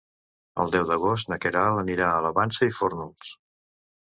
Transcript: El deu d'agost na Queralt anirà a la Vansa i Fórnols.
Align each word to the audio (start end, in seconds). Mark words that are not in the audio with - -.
El 0.63 0.71
deu 0.75 0.87
d'agost 0.91 1.29
na 1.33 1.37
Queralt 1.43 1.81
anirà 1.83 2.09
a 2.15 2.25
la 2.29 2.33
Vansa 2.39 2.71
i 2.71 2.75
Fórnols. 2.79 3.31